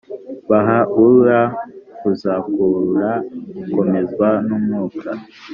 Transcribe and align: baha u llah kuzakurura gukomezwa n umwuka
baha 0.49 0.79
u 1.03 1.05
llah 1.15 1.49
kuzakurura 1.99 3.09
gukomezwa 3.63 4.27
n 4.45 4.49
umwuka 4.57 5.09